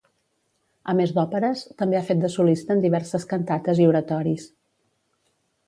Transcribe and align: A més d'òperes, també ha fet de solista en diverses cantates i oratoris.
A 0.93 0.95
més 0.99 1.13
d'òperes, 1.17 1.61
també 1.83 1.99
ha 1.99 2.01
fet 2.09 2.25
de 2.25 2.33
solista 2.37 2.75
en 2.77 2.83
diverses 2.87 3.29
cantates 3.35 3.85
i 3.85 3.89
oratoris. 3.93 4.51